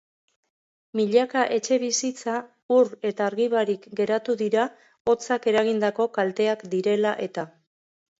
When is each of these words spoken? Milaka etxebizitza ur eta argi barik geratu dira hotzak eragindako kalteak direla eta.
Milaka 0.99 1.41
etxebizitza 1.57 2.37
ur 2.77 2.89
eta 3.09 3.23
argi 3.31 3.45
barik 3.55 3.85
geratu 3.99 4.35
dira 4.39 4.63
hotzak 5.11 5.45
eragindako 5.53 6.09
kalteak 6.17 6.65
direla 6.73 7.13
eta. 7.27 7.45